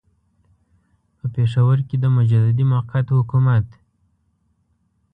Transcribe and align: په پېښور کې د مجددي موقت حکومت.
په 1.17 1.25
پېښور 1.35 1.77
کې 1.87 1.95
د 1.99 2.05
مجددي 2.15 2.65
موقت 2.71 3.05
حکومت. 3.17 3.67